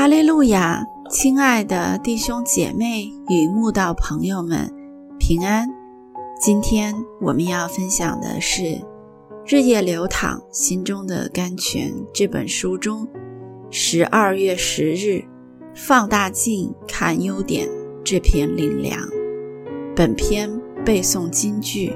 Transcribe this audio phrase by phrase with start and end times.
[0.00, 4.72] 哈利路亚，亲爱的弟兄姐妹与慕道朋友们，
[5.18, 5.68] 平安！
[6.40, 8.62] 今天我们要分享的是
[9.44, 13.06] 《日夜流淌心中的甘泉》这本书中
[13.70, 15.22] 十二月十日
[15.74, 17.68] 放大镜看优点
[18.02, 18.98] 这篇灵粮。
[19.94, 20.50] 本篇
[20.82, 21.92] 背诵金句：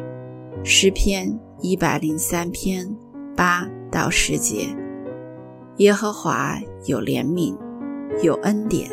[0.63, 2.95] 诗篇一百零三篇
[3.35, 4.77] 八到十节。
[5.79, 7.57] 耶和华有怜悯。
[8.23, 8.91] 有恩典，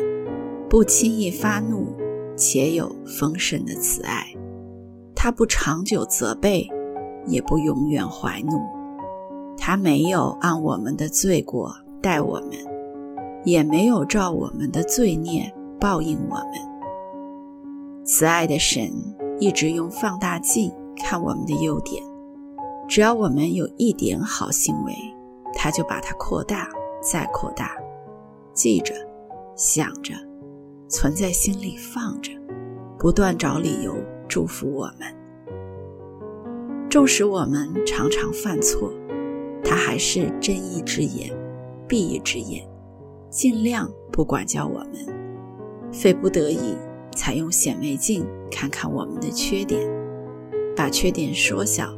[0.68, 1.94] 不轻易发怒，
[2.36, 4.26] 且有丰盛的慈爱。
[5.14, 6.68] 他不长久责备，
[7.26, 8.60] 也不永远怀怒。
[9.56, 11.72] 他没有按我们的罪过
[12.02, 12.50] 待我们，
[13.44, 18.04] 也没有照我们的罪孽报应我们。
[18.04, 18.90] 慈爱的神
[19.38, 22.02] 一直用放大镜看我们的优点，
[22.88, 24.92] 只要我们有一点好行为，
[25.54, 26.68] 他就把它扩大，
[27.00, 27.70] 再扩大。
[28.52, 28.92] 记着。
[29.54, 30.14] 想着，
[30.88, 32.32] 存在心里放着，
[32.98, 33.94] 不断找理由
[34.28, 35.14] 祝福我们。
[36.88, 38.92] 纵使我们常常犯错，
[39.62, 41.30] 他还是睁一只眼
[41.86, 42.66] 闭一只眼，
[43.30, 45.06] 尽量不管教我们。
[45.92, 46.74] 非不得已，
[47.14, 49.80] 才用显微镜看看我们的缺点，
[50.74, 51.94] 把缺点缩小，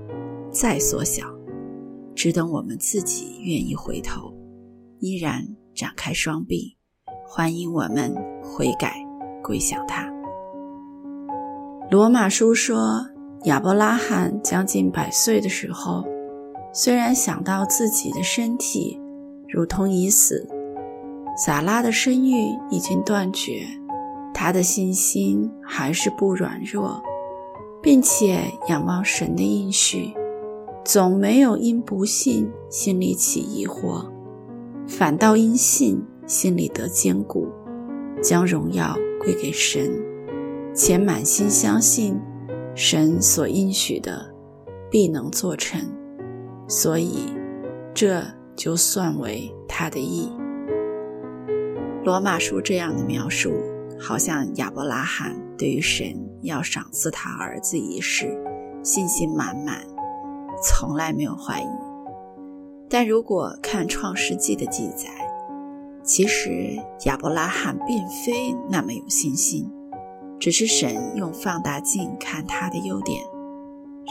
[0.51, 1.27] 再缩小，
[2.15, 4.35] 只等我们自己愿意回头，
[4.99, 6.77] 依然展开双臂。
[7.27, 8.95] 欢迎我们悔改
[9.43, 10.07] 归向他。
[11.91, 13.07] 罗马书说，
[13.45, 16.05] 亚伯拉罕将近百岁的时候，
[16.73, 19.01] 虽然想到自己的身体
[19.49, 20.47] 如同已死，
[21.37, 23.67] 撒拉的生育已经断绝，
[24.33, 27.03] 他的信心还是不软弱，
[27.83, 30.13] 并且仰望神的应许，
[30.85, 34.07] 总没有因不信心里起疑惑，
[34.87, 36.01] 反倒因信。
[36.27, 37.49] 心里得坚固，
[38.23, 39.91] 将荣耀归给神，
[40.75, 42.21] 且满心相信
[42.75, 44.33] 神所应许的
[44.91, 45.81] 必能做成，
[46.67, 47.33] 所以
[47.93, 48.23] 这
[48.57, 50.33] 就算为他的意。
[52.05, 53.53] 罗马书这样的描述，
[53.99, 58.37] 好像亚伯拉罕对于神要赏赐他儿子一事
[58.83, 59.81] 信心满满，
[60.63, 61.67] 从来没有怀疑。
[62.91, 65.09] 但如果看创世纪的记载，
[66.05, 66.77] 其实
[67.07, 69.67] 亚伯拉罕并非那么有信心，
[70.39, 73.23] 只是神用放大镜看他的优点，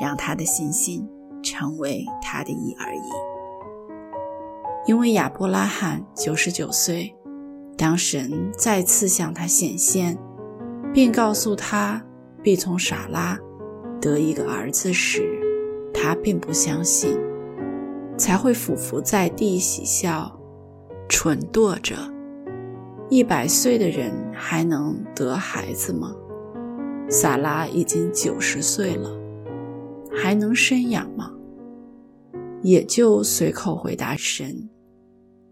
[0.01, 1.07] 让他的信心
[1.43, 3.01] 成为他的意而已。
[4.87, 7.15] 因为亚伯拉罕九十九岁，
[7.77, 10.17] 当神再次向他显现，
[10.91, 12.03] 并告诉他
[12.41, 13.37] 必从傻拉
[14.01, 15.21] 得一个儿子时，
[15.93, 17.15] 他并不相信，
[18.17, 20.39] 才会俯伏在地喜笑。
[21.15, 21.95] 蠢惰着，
[23.07, 26.11] 一百岁的人还能得孩子吗？
[27.07, 29.15] 萨拉已经九十岁了，
[30.11, 31.31] 还能生养吗？
[32.63, 34.67] 也就随口回答神：“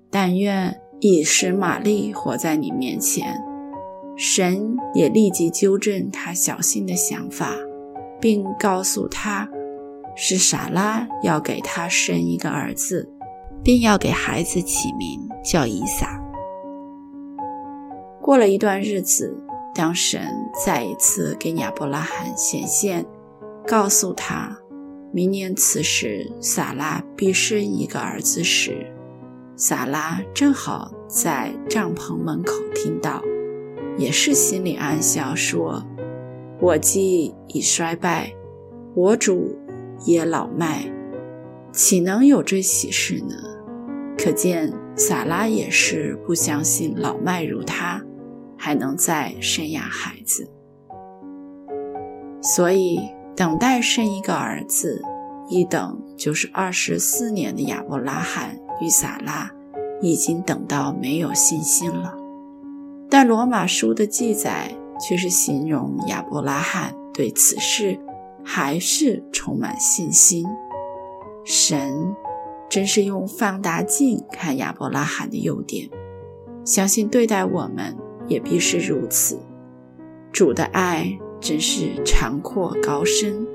[0.10, 3.40] 但愿以使玛丽活在你面前。”
[4.18, 7.56] 神也立即纠正他小心的想法，
[8.20, 9.48] 并告诉他，
[10.16, 13.14] 是傻拉要给他生一个儿子。
[13.64, 16.20] 并要给孩子起名叫以撒。
[18.22, 19.36] 过了一段日子，
[19.74, 20.22] 当神
[20.66, 23.06] 再一次给亚伯拉罕显现，
[23.68, 24.58] 告诉他
[25.12, 28.86] 明年此时撒拉必生一个儿子时，
[29.56, 33.22] 撒拉正好在帐篷门口听到，
[33.98, 35.84] 也是心里暗笑，说
[36.62, 38.34] ：“我既已衰败，
[38.96, 39.56] 我主
[40.06, 40.90] 也老迈，
[41.74, 43.36] 岂能有这喜事呢？”
[44.24, 48.00] 可见萨拉也是不相信老迈如他
[48.56, 50.48] 还能再生养孩子，
[52.40, 53.00] 所以
[53.36, 55.02] 等待生一个儿子，
[55.50, 59.50] 一等就是二十四年的亚伯拉罕与萨拉
[60.04, 62.16] 已经等到没有信心了。
[63.10, 64.70] 但罗马书的记载
[65.00, 68.00] 却是形容亚伯拉罕对此事
[68.44, 70.46] 还是充满信心，
[71.44, 72.16] 神。
[72.72, 75.90] 真是用放大镜看亚伯拉罕的优点，
[76.64, 77.94] 相信对待我们
[78.30, 79.38] 也必是如此。
[80.32, 83.46] 主的爱真是长阔高深，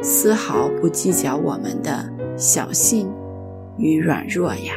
[0.00, 3.12] 丝毫不计较我们的小性
[3.78, 4.74] 与软弱呀。